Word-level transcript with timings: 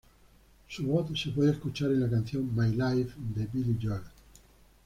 Su 0.67 0.87
voz 0.87 1.11
se 1.21 1.29
puede 1.29 1.51
escuchar 1.51 1.91
en 1.91 2.01
la 2.01 2.09
canción 2.09 2.49
"My 2.55 2.71
Life" 2.75 3.13
de 3.35 3.47
Billy 3.53 3.77
Joel. 3.79 4.01